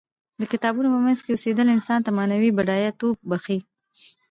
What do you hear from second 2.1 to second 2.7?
معنوي